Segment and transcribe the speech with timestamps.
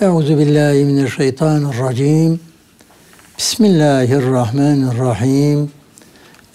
[0.00, 2.40] Euzu billahi mineşşeytanirracim.
[3.38, 5.70] Bismillahirrahmanirrahim.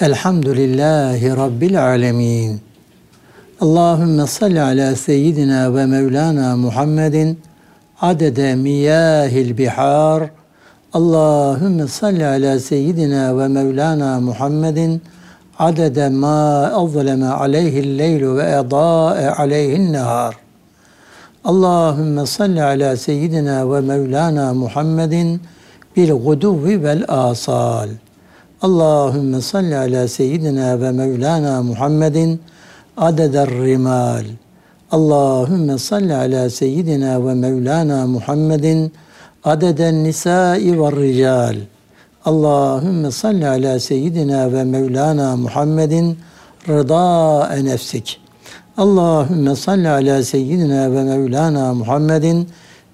[0.02, 2.62] Elhamdülillahi rabbil alamin.
[3.62, 7.40] Allahümme salli ala seyyidina ve mevlana Muhammedin
[8.02, 10.30] adede miyahil bihar.
[10.94, 15.02] Allahümme salli ala seyyidina ve mevlana Muhammedin
[15.60, 20.46] adede ma azleme aleyhil leylu ve edâe aleyhin nehar.
[21.48, 25.42] Allahümme salli ala seyyidina ve mevlana Muhammedin
[25.96, 27.89] bil guduvi vel asal.
[28.61, 32.41] Allahümme salli ala seyyidina ve mevlana Muhammedin
[32.97, 34.25] adeder rimal.
[34.91, 38.91] Allahümme salli ala seyyidina ve mevlana Muhammedin
[39.43, 41.55] adeden nisai ve rical.
[42.25, 46.17] Allahümme salli ala seyyidina ve mevlana Muhammedin
[46.67, 48.27] rıda nefsik.
[48.77, 52.49] Allahümme salli ala seyyidina ve mevlana Muhammedin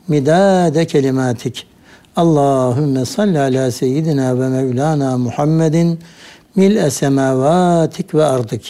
[0.08, 1.68] midade kelimatik.
[2.16, 6.00] Allahümme salli ala seyyidina ve mevlana Muhammedin
[6.56, 8.62] mil'e semavatik ve ardık.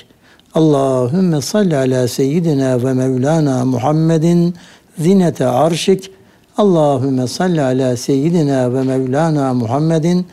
[0.54, 4.56] Allahümme salli ala seyyidina ve mevlana Muhammedin
[4.98, 6.12] zinete arşik.
[6.58, 10.28] Allahümme salli ala seyyidina ve mevlana Muhammedin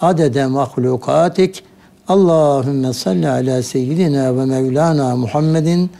[0.00, 1.64] adede mahlukatik.
[2.08, 5.90] Allahümme salli ala seyyidina ve mevlana Muhammedin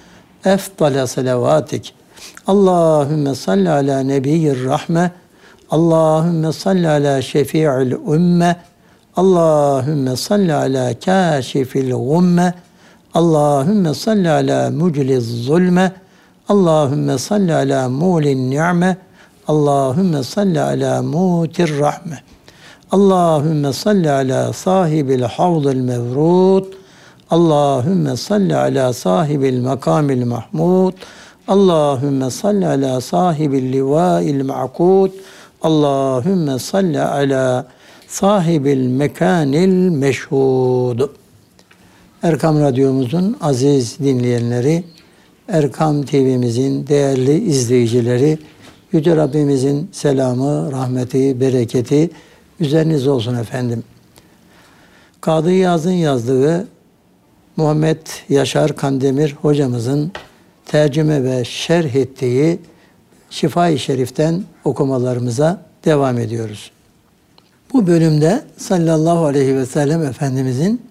[0.44, 1.94] efdale salavatik.
[2.46, 5.10] Allahümme salli ala nebiyyir rahme.
[5.70, 8.56] Allahümme salli ala şefi'il ümme.
[9.16, 12.54] Allahümme salli ala kâşifil gumme.
[13.14, 15.92] Allahümme salli ala mucliz zulme.
[16.48, 18.96] Allahümme salli ala mulin ni'me.
[19.48, 22.22] Allahümme salli ala mutir rahme.
[22.90, 26.77] Allahümme salli ala sahibil havdil mevrud.
[27.30, 30.92] Allahümme salli ala sahibil makamil mahmud.
[31.48, 35.10] Allahümme salli ala sahibil livail ma'kud.
[35.62, 37.66] Allahümme salli ala
[38.08, 41.00] sahibil mekanil meşhud.
[42.22, 44.84] Erkam Radyomuzun aziz dinleyenleri,
[45.48, 48.38] Erkam TV'mizin değerli izleyicileri,
[48.92, 52.10] Yüce Rabbimizin selamı, rahmeti, bereketi
[52.60, 53.84] üzeriniz olsun efendim.
[55.20, 56.68] Kadı Yaz'ın yazdığı
[57.58, 57.98] Muhammed
[58.28, 60.12] Yaşar Kandemir hocamızın
[60.66, 62.58] tercüme ve şerh ettiği
[63.30, 66.70] Şifa-i Şerif'ten okumalarımıza devam ediyoruz.
[67.72, 70.82] Bu bölümde sallallahu aleyhi ve sellem Efendimizin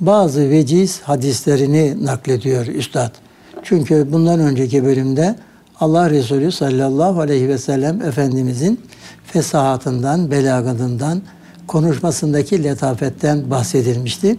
[0.00, 3.14] bazı veciz hadislerini naklediyor Üstad.
[3.62, 5.36] Çünkü bundan önceki bölümde
[5.80, 8.80] Allah Resulü sallallahu aleyhi ve sellem Efendimizin
[9.24, 11.22] fesahatından, belagatından,
[11.66, 14.36] konuşmasındaki letafetten bahsedilmişti.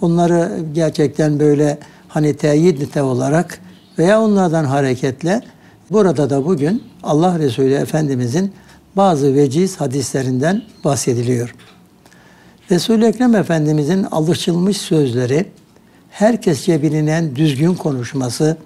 [0.00, 1.78] Onları gerçekten böyle
[2.08, 3.60] hani teyit olarak
[3.98, 5.40] veya onlardan hareketle
[5.90, 8.52] burada da bugün Allah Resulü Efendimizin
[8.96, 11.54] bazı veciz hadislerinden bahsediliyor.
[12.70, 15.46] Resul-i Ekrem Efendimizin alışılmış sözleri,
[16.10, 18.56] herkesçe bilinen düzgün konuşması,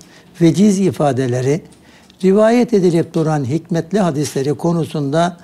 [0.40, 1.62] veciz ifadeleri,
[2.24, 5.36] rivayet edilip duran hikmetli hadisleri konusunda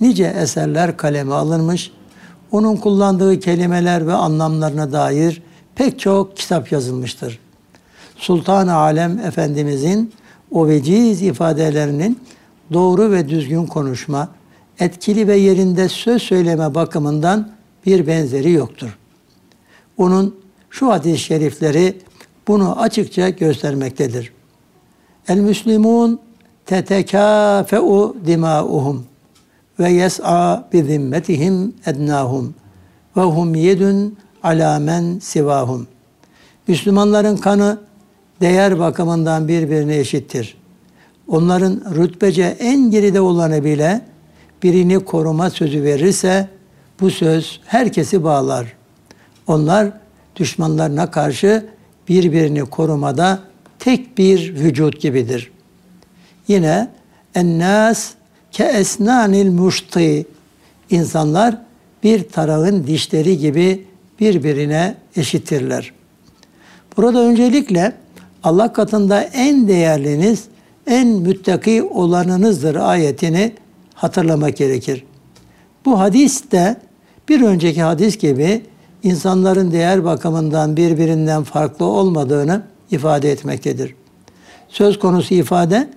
[0.00, 1.92] nice eserler kaleme alınmış,
[2.52, 5.42] onun kullandığı kelimeler ve anlamlarına dair
[5.74, 7.38] pek çok kitap yazılmıştır.
[8.16, 10.12] Sultan-ı Alem Efendimizin
[10.50, 12.18] o veciz ifadelerinin
[12.72, 14.28] doğru ve düzgün konuşma,
[14.78, 17.52] etkili ve yerinde söz söyleme bakımından
[17.86, 18.98] bir benzeri yoktur.
[19.98, 20.40] Onun
[20.70, 21.98] şu hadis-i şerifleri
[22.48, 24.32] bunu açıkça göstermektedir.
[25.28, 26.20] El Müslümun
[26.66, 29.06] tetekâfe'u dimâuhum
[29.80, 32.54] ve yes'a bi zimmetihim ednahum
[33.16, 35.86] ve hum yedun ala men sivahum.
[36.68, 37.78] Müslümanların kanı
[38.40, 40.56] değer bakımından birbirine eşittir.
[41.28, 44.00] Onların rütbece en geride olanı bile
[44.62, 46.48] birini koruma sözü verirse
[47.00, 48.66] bu söz herkesi bağlar.
[49.46, 49.90] Onlar
[50.36, 51.66] düşmanlarına karşı
[52.08, 53.40] birbirini korumada
[53.78, 55.50] tek bir vücut gibidir.
[56.48, 56.90] Yine
[57.34, 58.10] ennas
[58.60, 60.26] ke esnanil muşti
[60.90, 61.58] insanlar
[62.02, 63.84] bir tarağın dişleri gibi
[64.20, 65.92] birbirine eşittirler.
[66.96, 67.92] Burada öncelikle
[68.42, 70.44] Allah katında en değerliniz,
[70.86, 73.52] en müttaki olanınızdır ayetini
[73.94, 75.04] hatırlamak gerekir.
[75.84, 76.76] Bu hadis de
[77.28, 78.62] bir önceki hadis gibi
[79.02, 83.94] insanların değer bakımından birbirinden farklı olmadığını ifade etmektedir.
[84.68, 85.88] Söz konusu ifade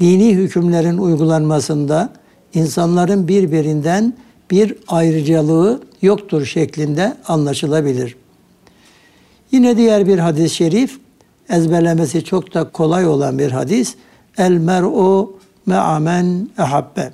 [0.00, 2.12] dini hükümlerin uygulanmasında
[2.54, 4.14] insanların birbirinden
[4.50, 8.16] bir ayrıcalığı yoktur şeklinde anlaşılabilir.
[9.52, 10.98] Yine diğer bir hadis-i şerif,
[11.48, 13.94] ezberlemesi çok da kolay olan bir hadis.
[14.38, 15.36] El mer'u
[15.66, 17.12] me'amen ehabbe.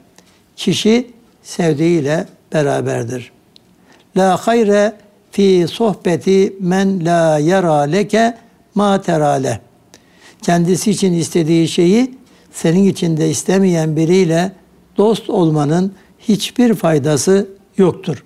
[0.57, 1.11] kişi
[1.43, 3.33] sevdiğiyle beraberdir.
[4.17, 4.93] La hayre
[5.31, 8.39] fi sohbeti men la yara leke
[8.75, 9.61] ma terale.
[10.43, 12.15] Kendisi için istediği şeyi
[12.57, 14.53] senin için de istemeyen biriyle
[14.97, 17.49] dost olmanın hiçbir faydası
[17.79, 18.25] yoktur.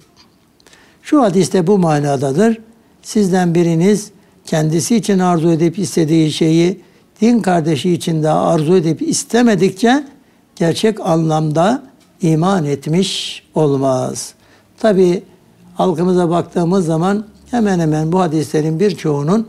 [1.03, 2.59] Şu hadiste bu manadadır.
[3.03, 4.11] Sizden biriniz
[4.45, 6.81] kendisi için arzu edip istediği şeyi
[7.21, 10.05] din kardeşi için de arzu edip istemedikçe
[10.57, 11.83] gerçek anlamda
[12.23, 14.35] iman etmiş olmaz.
[14.79, 15.23] Tabi
[15.75, 19.47] halkımıza baktığımız zaman hemen hemen bu hadislerin birçoğunun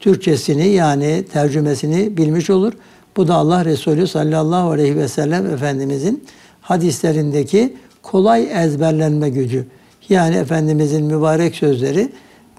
[0.00, 2.72] Türkçesini yani tercümesini bilmiş olur.
[3.16, 6.24] Bu da Allah Resulü sallallahu aleyhi ve sellem Efendimizin
[6.60, 9.66] hadislerindeki kolay ezberlenme gücü.
[10.08, 12.12] Yani Efendimizin mübarek sözleri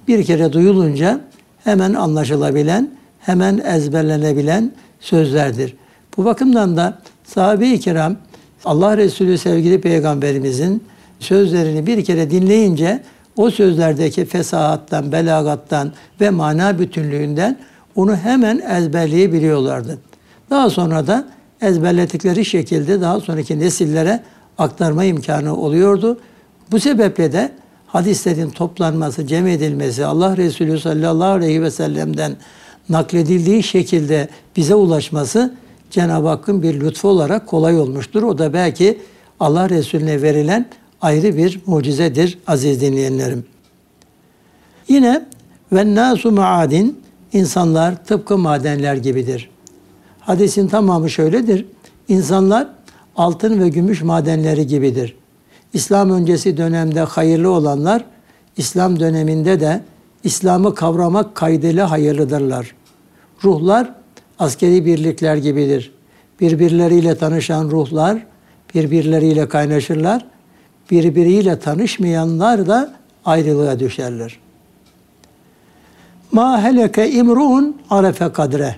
[0.07, 1.21] bir kere duyulunca
[1.63, 5.75] hemen anlaşılabilen, hemen ezberlenebilen sözlerdir.
[6.17, 8.15] Bu bakımdan da sahabe-i kiram
[8.65, 10.83] Allah Resulü sevgili peygamberimizin
[11.19, 13.03] sözlerini bir kere dinleyince
[13.37, 17.57] o sözlerdeki fesahattan, belagattan ve mana bütünlüğünden
[17.95, 20.10] onu hemen ezberleyebiliyorlardı.
[20.51, 21.27] Daha sonra da
[21.61, 24.23] ezberledikleri şekilde daha sonraki nesillere
[24.57, 26.19] aktarma imkanı oluyordu.
[26.71, 27.51] Bu sebeple de
[27.87, 32.35] hadislerin toplanması, cem edilmesi, Allah Resulü sallallahu aleyhi ve sellem'den
[32.89, 35.53] nakledildiği şekilde bize ulaşması
[35.91, 38.23] Cenab-ı Hakk'ın bir lütfu olarak kolay olmuştur.
[38.23, 38.99] O da belki
[39.39, 40.65] Allah Resulüne verilen
[41.01, 43.45] ayrı bir mucizedir aziz dinleyenlerim.
[44.87, 45.25] Yine
[45.71, 46.99] ve nasu maadin
[47.33, 49.50] insanlar tıpkı madenler gibidir.
[50.31, 51.65] Hadisin tamamı şöyledir.
[52.07, 52.67] İnsanlar
[53.15, 55.15] altın ve gümüş madenleri gibidir.
[55.73, 58.05] İslam öncesi dönemde hayırlı olanlar
[58.57, 59.81] İslam döneminde de
[60.23, 62.75] İslam'ı kavramak kaydıyla hayırlıdırlar.
[63.43, 63.93] Ruhlar
[64.39, 65.91] askeri birlikler gibidir.
[66.41, 68.25] Birbirleriyle tanışan ruhlar
[68.75, 70.25] birbirleriyle kaynaşırlar.
[70.91, 72.93] Birbiriyle tanışmayanlar da
[73.25, 74.39] ayrılığa düşerler.
[76.31, 78.75] Ma heleke imruun arefe kadre.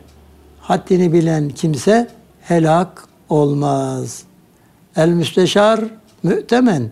[0.64, 2.08] Haddini bilen kimse
[2.42, 4.24] helak olmaz.
[4.96, 5.80] El müsteşar
[6.24, 6.92] mü'temen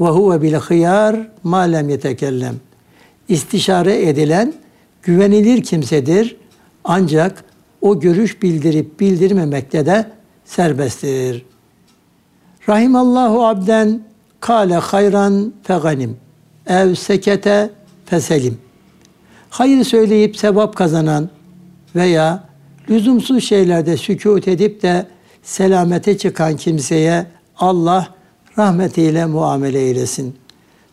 [0.00, 2.54] ve huve bil hıyar ma lem yetekellem.
[3.28, 4.54] İstişare edilen
[5.02, 6.36] güvenilir kimsedir.
[6.84, 7.44] Ancak
[7.80, 10.10] o görüş bildirip bildirmemekte de
[10.44, 11.46] serbesttir.
[12.68, 14.00] Rahimallahu abden
[14.40, 16.16] kale hayran feganim
[16.66, 17.70] ev sekete
[18.06, 18.58] feselim.
[19.50, 21.28] Hayır söyleyip sevap kazanan
[21.94, 22.45] veya
[22.90, 25.06] lüzumsuz şeylerde sükut edip de
[25.42, 28.14] selamete çıkan kimseye Allah
[28.58, 30.34] rahmetiyle muamele eylesin.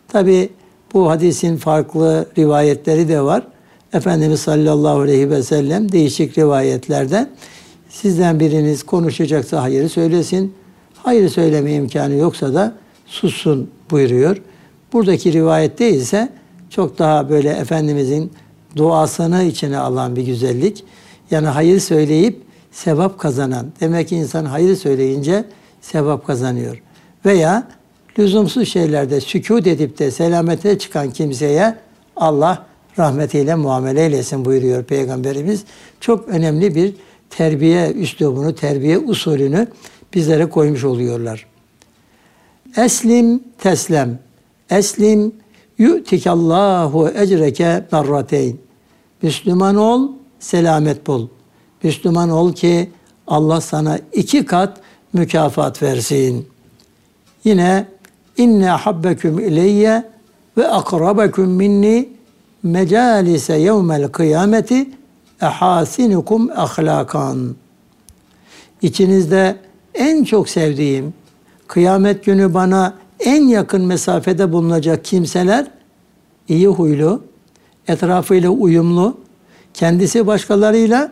[0.07, 0.49] Tabi
[0.93, 3.47] bu hadisin farklı rivayetleri de var.
[3.93, 7.29] Efendimiz sallallahu aleyhi ve sellem değişik rivayetlerde
[7.89, 10.53] sizden biriniz konuşacaksa hayırı söylesin.
[10.95, 12.73] Hayır söyleme imkanı yoksa da
[13.05, 14.37] sussun buyuruyor.
[14.93, 16.29] Buradaki rivayette ise
[16.69, 18.31] çok daha böyle Efendimizin
[18.75, 20.83] duasını içine alan bir güzellik.
[21.31, 22.41] Yani hayır söyleyip
[22.71, 23.65] sevap kazanan.
[23.79, 25.45] Demek ki insan hayır söyleyince
[25.81, 26.81] sevap kazanıyor.
[27.25, 27.67] Veya
[28.19, 31.75] lüzumsuz şeylerde sükut edip de selamete çıkan kimseye
[32.15, 32.65] Allah
[32.99, 35.63] rahmetiyle muamele eylesin buyuruyor Peygamberimiz.
[35.99, 36.93] Çok önemli bir
[37.29, 39.67] terbiye üslubunu, terbiye usulünü
[40.13, 41.45] bizlere koymuş oluyorlar.
[42.77, 44.19] Eslim teslem.
[44.69, 45.33] Eslim
[45.77, 48.57] yu'tikallahu ecreke merrateyn.
[49.21, 50.09] Müslüman ol,
[50.43, 51.27] selamet bul.
[51.83, 52.89] Müslüman ol ki
[53.27, 54.77] Allah sana iki kat
[55.13, 56.47] mükafat versin.
[57.43, 57.87] Yine
[58.37, 60.03] inne habbeküm ileyye
[60.57, 62.09] ve akrabekum minni
[62.63, 64.89] mecalise yevmel kıyameti
[65.41, 67.55] ehasinukum ahlakan.
[68.81, 69.55] İçinizde
[69.93, 71.13] en çok sevdiğim,
[71.67, 75.67] kıyamet günü bana en yakın mesafede bulunacak kimseler
[76.47, 77.23] iyi huylu,
[77.87, 79.22] etrafıyla uyumlu,
[79.73, 81.11] kendisi başkalarıyla,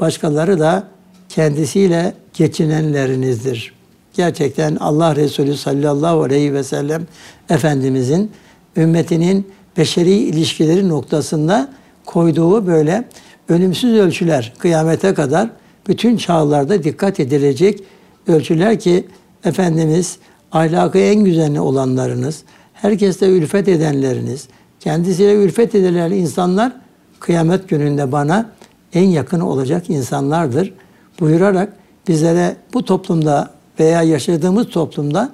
[0.00, 0.84] başkaları da
[1.28, 3.74] kendisiyle geçinenlerinizdir.
[4.14, 7.06] Gerçekten Allah Resulü sallallahu aleyhi ve sellem
[7.50, 8.30] Efendimizin
[8.76, 11.68] ümmetinin beşeri ilişkileri noktasında
[12.06, 13.04] koyduğu böyle
[13.48, 15.50] ölümsüz ölçüler kıyamete kadar
[15.88, 17.82] bütün çağlarda dikkat edilecek
[18.26, 19.06] ölçüler ki
[19.44, 20.18] Efendimiz
[20.52, 22.42] ahlakı en güzel olanlarınız,
[22.72, 24.48] herkeste ülfet edenleriniz,
[24.80, 26.72] kendisiyle ülfet edilen insanlar
[27.20, 28.50] kıyamet gününde bana
[28.94, 30.72] en yakın olacak insanlardır
[31.20, 31.72] buyurarak
[32.08, 33.50] bizlere bu toplumda
[33.80, 35.32] veya yaşadığımız toplumda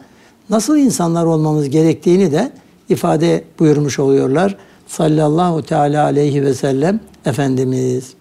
[0.51, 2.53] nasıl insanlar olmamız gerektiğini de
[2.89, 4.57] ifade buyurmuş oluyorlar.
[4.87, 8.15] Sallallahu teala aleyhi ve sellem Efendimiz.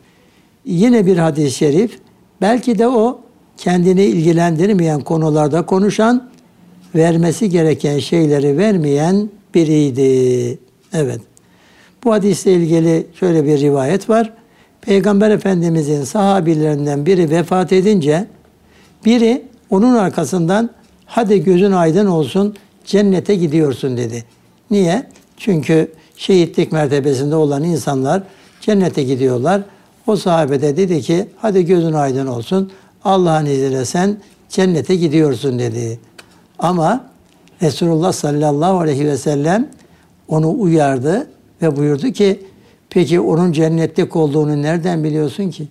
[0.66, 2.00] Yine bir hadis-i şerif
[2.42, 3.20] belki de o
[3.58, 6.30] kendini ilgilendirmeyen konularda konuşan
[6.96, 10.60] vermesi gereken şeyleri vermeyen biriydi.
[10.94, 11.22] Evet.
[12.06, 14.34] Bu hadisle ilgili şöyle bir rivayet var.
[14.82, 18.28] Peygamber Efendimizin sahabilerinden biri vefat edince
[19.06, 20.70] biri onun arkasından
[21.06, 24.24] hadi gözün aydın olsun cennete gidiyorsun dedi.
[24.72, 25.08] Niye?
[25.38, 28.24] Çünkü şehitlik mertebesinde olan insanlar
[28.62, 29.62] cennete gidiyorlar.
[30.08, 32.72] O sahabe de dedi ki hadi gözün aydın olsun
[33.04, 34.18] Allah'ın izniyle sen
[34.50, 36.00] cennete gidiyorsun dedi.
[36.60, 37.06] Ama
[37.62, 39.70] Resulullah sallallahu aleyhi ve sellem
[40.28, 41.28] onu uyardı
[41.62, 42.40] ve buyurdu ki
[42.90, 45.68] peki onun cennetlik olduğunu nereden biliyorsun ki?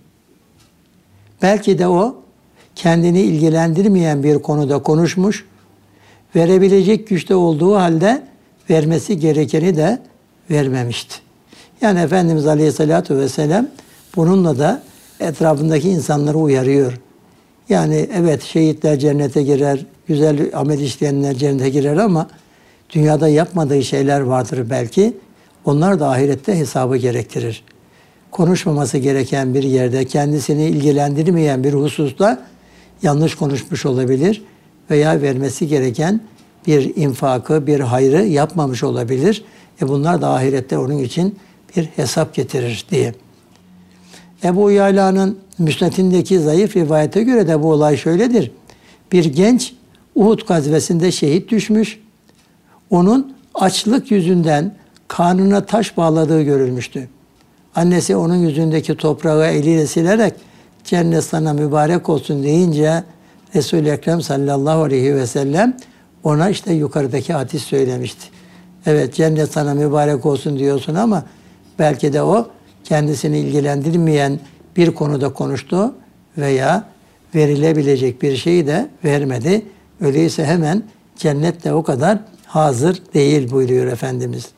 [1.42, 2.16] Belki de o
[2.74, 5.46] kendini ilgilendirmeyen bir konuda konuşmuş,
[6.36, 8.22] verebilecek güçte olduğu halde
[8.70, 9.98] vermesi gerekeni de
[10.50, 11.14] vermemişti.
[11.80, 13.68] Yani Efendimiz Aleyhisselatü Vesselam
[14.16, 14.82] bununla da
[15.20, 17.00] etrafındaki insanları uyarıyor.
[17.68, 22.28] Yani evet şehitler cennete girer, güzel amel işleyenler cennete girer ama
[22.90, 25.16] dünyada yapmadığı şeyler vardır belki.
[25.64, 27.64] Onlar da ahirette hesabı gerektirir.
[28.30, 32.46] Konuşmaması gereken bir yerde kendisini ilgilendirmeyen bir hususta
[33.02, 34.42] yanlış konuşmuş olabilir
[34.90, 36.20] veya vermesi gereken
[36.66, 39.44] bir infakı, bir hayrı yapmamış olabilir.
[39.82, 41.38] E bunlar da ahirette onun için
[41.76, 43.14] bir hesap getirir diye.
[44.44, 48.50] Ebu Yala'nın müsnetindeki zayıf rivayete göre de bu olay şöyledir.
[49.12, 49.74] Bir genç
[50.14, 52.00] Uhud gazvesinde şehit düşmüş.
[52.90, 54.74] Onun açlık yüzünden
[55.08, 57.08] karnına taş bağladığı görülmüştü.
[57.74, 60.34] Annesi onun yüzündeki toprağı eliyle silerek
[60.84, 63.04] cennet sana mübarek olsun deyince
[63.54, 65.76] Resul-i Ekrem sallallahu aleyhi ve sellem
[66.24, 68.26] ona işte yukarıdaki hadis söylemişti.
[68.86, 71.24] Evet cennet sana mübarek olsun diyorsun ama
[71.78, 72.46] belki de o
[72.84, 74.38] kendisini ilgilendirmeyen
[74.76, 75.94] bir konuda konuştu
[76.38, 76.84] veya
[77.34, 79.66] verilebilecek bir şeyi de vermedi.
[80.00, 80.82] Öyleyse hemen
[81.16, 84.53] cennet de o kadar hazır değil buyuruyor Efendimiz.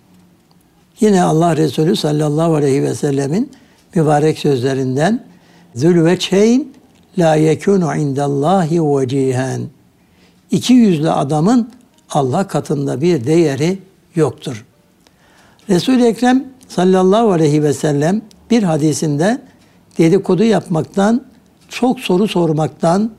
[1.01, 3.51] Yine Allah Resulü sallallahu aleyhi ve sellemin
[3.95, 5.25] mübarek sözlerinden
[5.75, 6.69] Zülveçeyn
[7.19, 9.63] la yekunu indallahi vecihen.
[10.51, 11.71] İki yüzlü adamın
[12.11, 13.79] Allah katında bir değeri
[14.15, 14.65] yoktur.
[15.69, 19.39] Resul-i Ekrem sallallahu aleyhi ve sellem bir hadisinde
[19.99, 21.25] dedikodu yapmaktan,
[21.69, 23.13] çok soru sormaktan,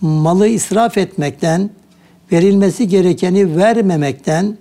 [0.00, 1.70] malı israf etmekten,
[2.32, 4.56] verilmesi gerekeni vermemekten,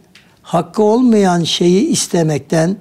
[0.45, 2.77] hakkı olmayan şeyi istemekten,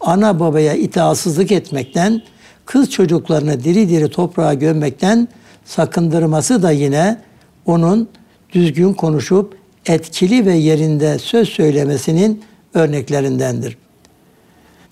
[0.00, 2.22] ana babaya itaatsızlık etmekten,
[2.66, 5.28] kız çocuklarını diri diri toprağa gömmekten
[5.64, 7.20] sakındırması da yine
[7.66, 8.08] onun
[8.52, 12.42] düzgün konuşup etkili ve yerinde söz söylemesinin
[12.74, 13.78] örneklerindendir.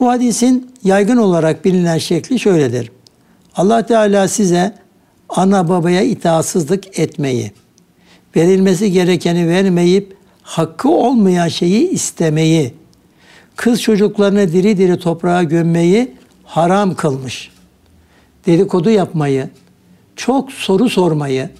[0.00, 2.92] Bu hadisin yaygın olarak bilinen şekli şöyledir.
[3.56, 4.74] Allah Teala size
[5.28, 7.52] ana babaya itaatsızlık etmeyi,
[8.36, 10.15] verilmesi gerekeni vermeyip
[10.46, 12.74] hakkı olmayan şeyi istemeyi,
[13.56, 17.50] kız çocuklarını diri diri toprağa gömmeyi haram kılmış.
[18.46, 19.50] Dedikodu yapmayı,
[20.16, 21.50] çok soru sormayı,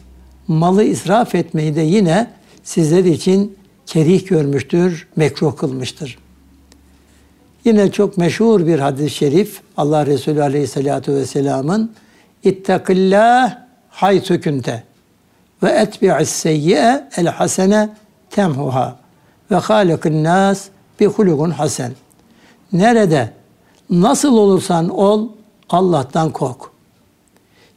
[0.49, 2.31] malı israf etmeyi de yine
[2.64, 6.19] sizler için kerih görmüştür, mekruh kılmıştır.
[7.64, 11.93] Yine çok meşhur bir hadis-i şerif Allah Resulü Aleyhisselatü Vesselam'ın
[12.43, 13.59] İttakillah
[13.90, 14.83] haythu kunte
[15.62, 17.26] ve etbi'is seyyi'e el
[18.30, 18.97] temhuha
[19.50, 20.68] ve halikin nas
[21.00, 21.92] bi hulugun hasen.
[22.73, 23.33] Nerede,
[23.90, 25.28] nasıl olursan ol
[25.71, 26.61] Allah'tan kork.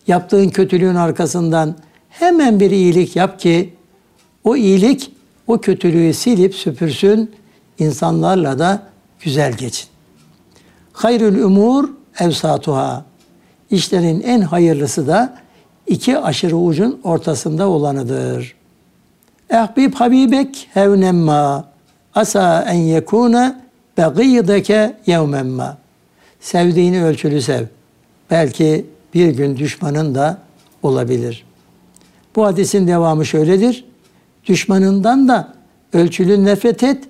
[0.08, 1.76] Yaptığın kötülüğün arkasından
[2.10, 3.74] hemen bir iyilik yap ki
[4.44, 5.12] o iyilik
[5.48, 7.32] o kötülüğü silip süpürsün,
[7.80, 8.84] insanlarla da
[9.20, 9.88] güzel geçin.
[10.94, 11.90] Hayrül umur
[12.20, 13.06] evsatuha.
[13.72, 15.38] İşlerin en hayırlısı da
[15.88, 18.59] iki aşırı ucun ortasında olanıdır.
[19.50, 21.66] Ehbib habibek hevnemma
[22.16, 23.56] asa en yekune
[23.98, 25.78] begîdeke yevmemma.
[26.40, 27.66] Sevdiğini ölçülü sev.
[28.32, 30.38] Belki bir gün düşmanın da
[30.84, 31.46] olabilir.
[32.36, 33.86] Bu hadisin devamı şöyledir.
[34.46, 35.54] Düşmanından da
[35.94, 37.04] ölçülü nefret et.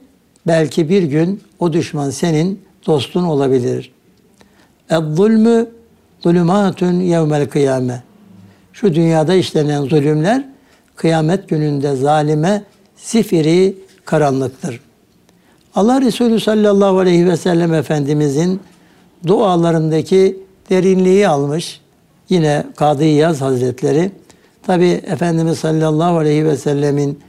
[0.47, 3.91] Belki bir gün o düşman senin dostun olabilir.
[4.89, 5.69] Ez-zulmü
[6.19, 8.03] zulümatun yevmel kıyame.
[8.73, 10.45] Şu dünyada işlenen zulümler
[10.99, 12.63] kıyamet gününde zalime
[12.97, 13.75] zifiri
[14.05, 14.81] karanlıktır.
[15.75, 18.59] Allah Resulü sallallahu aleyhi ve sellem Efendimizin
[19.27, 20.39] dualarındaki
[20.69, 21.81] derinliği almış.
[22.29, 24.11] Yine Kadı İyaz Hazretleri
[24.63, 27.19] tabi Efendimiz sallallahu aleyhi ve sellemin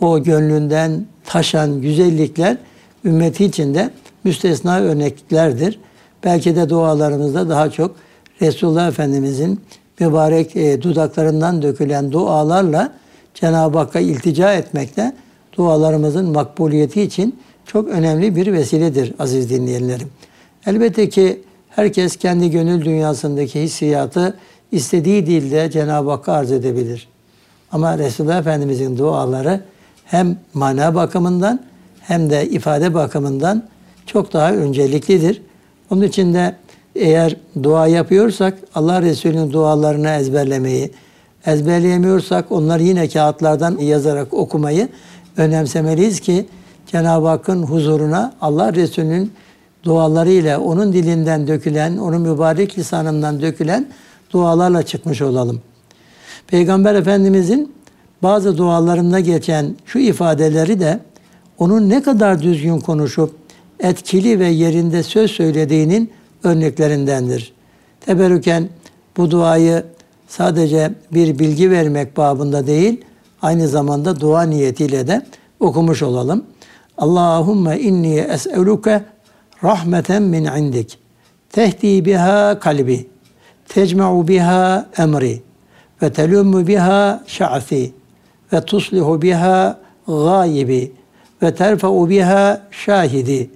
[0.00, 2.56] o gönlünden taşan güzellikler
[3.04, 3.90] ümmeti içinde
[4.24, 5.80] müstesna örneklerdir.
[6.24, 7.96] Belki de dualarımızda daha çok
[8.42, 9.60] Resulullah Efendimizin
[10.00, 13.00] mübarek e, dudaklarından dökülen dualarla
[13.34, 15.12] Cenab-ı Hakk'a iltica etmekte
[15.56, 20.08] dualarımızın makbuliyeti için çok önemli bir vesiledir aziz dinleyenlerim.
[20.66, 24.36] Elbette ki herkes kendi gönül dünyasındaki hissiyatı
[24.72, 27.08] istediği dilde Cenab-ı Hakk'a arz edebilir.
[27.72, 29.60] Ama Resulullah Efendimizin duaları
[30.04, 31.60] hem mana bakımından
[32.00, 33.62] hem de ifade bakımından
[34.06, 35.42] çok daha önceliklidir.
[35.90, 36.56] Onun için de
[36.94, 40.90] eğer dua yapıyorsak Allah Resulü'nün dualarını ezberlemeyi,
[41.46, 44.88] ezberleyemiyorsak onları yine kağıtlardan yazarak okumayı
[45.36, 46.46] önemsemeliyiz ki
[46.86, 49.32] Cenab-ı Hakk'ın huzuruna Allah Resulü'nün
[49.84, 53.88] dualarıyla onun dilinden dökülen, onun mübarek lisanından dökülen
[54.32, 55.60] dualarla çıkmış olalım.
[56.46, 57.72] Peygamber Efendimizin
[58.22, 61.00] bazı dualarında geçen şu ifadeleri de
[61.58, 63.34] onun ne kadar düzgün konuşup
[63.80, 66.10] etkili ve yerinde söz söylediğinin
[66.44, 67.52] örneklerindendir.
[68.00, 68.68] Teberrüken
[69.16, 69.84] bu duayı
[70.30, 73.04] sadece bir bilgi vermek babında değil,
[73.42, 75.22] aynı zamanda dua niyetiyle de
[75.60, 76.44] okumuş olalım.
[76.98, 79.04] Allahümme inni es'eluke
[79.64, 80.98] rahmeten min indik.
[81.50, 83.08] Tehdi biha kalbi.
[83.68, 85.42] Tecma'u biha emri.
[86.02, 87.92] Ve telummu biha şa'fi.
[88.52, 90.92] Ve tuslihu biha gayibi.
[91.42, 93.50] Ve terfa'u biha şahidi.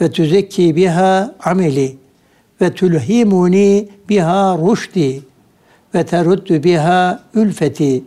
[0.00, 1.96] Ve tüzekki biha ameli.
[2.60, 5.31] Ve tülhimuni biha rüşdi.
[5.94, 8.04] Ve teruddu biha ülfeti.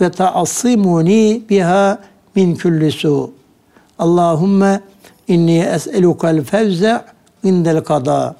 [0.00, 1.98] Ve ta'assimuni biha
[2.34, 3.30] min kulli su.
[3.98, 4.80] Allahümme
[5.28, 7.04] inni es'elukel fevze
[7.42, 8.36] indel kada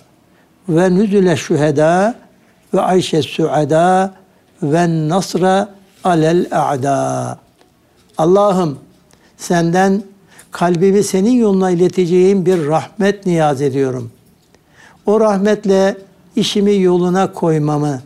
[0.69, 2.15] ve nüzüle şüheda
[2.75, 4.15] ve ayşe suada
[4.63, 5.69] ve nasra
[6.05, 7.39] alel a'da.
[8.19, 8.79] Allah'ım
[9.37, 10.03] senden
[10.51, 14.11] kalbimi senin yoluna ileteceğim bir rahmet niyaz ediyorum.
[15.07, 15.97] O rahmetle
[16.37, 18.01] işimi yoluna koymamı,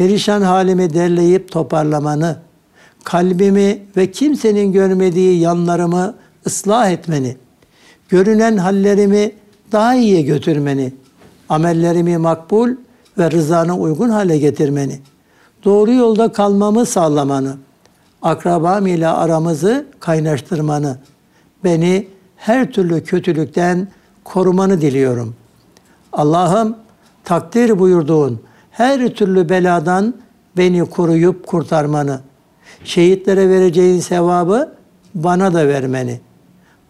[0.00, 2.36] perişan halimi derleyip toparlamanı,
[3.04, 6.14] kalbimi ve kimsenin görmediği yanlarımı
[6.46, 7.36] ıslah etmeni,
[8.08, 9.32] görünen hallerimi
[9.72, 10.92] daha iyiye götürmeni,
[11.48, 12.70] amellerimi makbul
[13.18, 15.00] ve rızana uygun hale getirmeni,
[15.64, 17.56] doğru yolda kalmamı sağlamanı,
[18.22, 20.98] akrabam ile aramızı kaynaştırmanı,
[21.64, 23.88] beni her türlü kötülükten
[24.24, 25.34] korumanı diliyorum.
[26.12, 26.76] Allah'ım
[27.24, 28.40] takdir buyurduğun
[28.80, 30.14] her türlü beladan
[30.56, 32.20] beni koruyup kurtarmanı,
[32.84, 34.72] şehitlere vereceğin sevabı
[35.14, 36.20] bana da vermeni,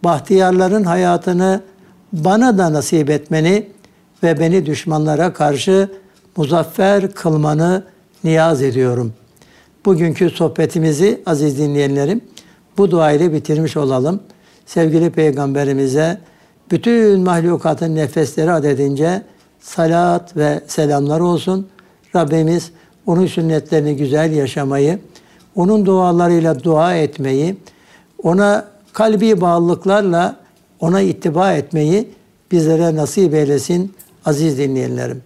[0.03, 1.61] bahtiyarların hayatını
[2.13, 3.67] bana da nasip etmeni
[4.23, 5.89] ve beni düşmanlara karşı
[6.37, 7.83] muzaffer kılmanı
[8.23, 9.13] niyaz ediyorum.
[9.85, 12.21] Bugünkü sohbetimizi aziz dinleyenlerim
[12.77, 14.19] bu dua ile bitirmiş olalım.
[14.65, 16.21] Sevgili Peygamberimize
[16.71, 19.21] bütün mahlukatın nefesleri adedince
[19.59, 21.67] salat ve selamlar olsun.
[22.15, 22.71] Rabbimiz
[23.05, 24.99] onun sünnetlerini güzel yaşamayı,
[25.55, 27.55] onun dualarıyla dua etmeyi,
[28.23, 30.35] ona kalbi bağlılıklarla
[30.79, 32.09] ona ittiba etmeyi
[32.51, 33.93] bizlere nasip eylesin
[34.25, 35.23] aziz dinleyenlerim.